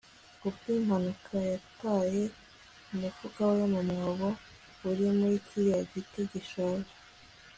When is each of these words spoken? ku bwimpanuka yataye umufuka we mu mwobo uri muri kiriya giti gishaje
ku 0.39 0.47
bwimpanuka 0.55 1.35
yataye 1.51 2.23
umufuka 2.93 3.41
we 3.53 3.61
mu 3.73 3.81
mwobo 3.89 4.27
uri 4.89 5.05
muri 5.17 5.37
kiriya 5.47 5.79
giti 5.91 6.21
gishaje 6.31 6.93